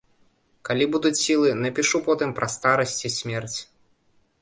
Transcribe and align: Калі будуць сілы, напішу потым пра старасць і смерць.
Калі 0.69 0.87
будуць 0.95 1.19
сілы, 1.25 1.53
напішу 1.63 2.03
потым 2.09 2.35
пра 2.43 2.51
старасць 2.57 2.99
і 3.07 3.15
смерць. 3.21 3.57